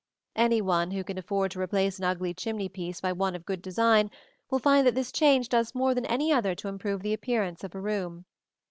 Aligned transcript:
Any 0.35 0.61
one 0.63 0.89
who 0.89 1.03
can 1.03 1.19
afford 1.19 1.51
to 1.51 1.61
replace 1.61 1.99
an 1.99 2.05
ugly 2.05 2.33
chimney 2.33 2.67
piece 2.69 2.99
by 2.99 3.13
one 3.13 3.35
of 3.35 3.45
good 3.45 3.61
design 3.61 4.09
will 4.49 4.57
find 4.57 4.87
that 4.87 4.95
this 4.95 5.11
change 5.11 5.47
does 5.47 5.75
more 5.75 5.93
than 5.93 6.07
any 6.07 6.33
other 6.33 6.55
to 6.55 6.69
improve 6.69 7.03
the 7.03 7.13
appearance 7.13 7.63
of 7.63 7.75
a 7.75 7.79
room. 7.79 8.25